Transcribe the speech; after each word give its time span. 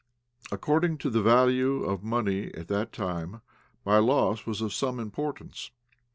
According 0.51 0.97
to 0.97 1.11
the 1.11 1.21
value 1.21 1.83
of 1.83 2.01
money 2.03 2.51
at 2.55 2.69
that 2.69 2.91
time, 2.91 3.41
my 3.85 3.99
loss 3.99 4.47
was 4.47 4.59
of 4.59 4.73
some 4.73 4.99
importance. 4.99 5.69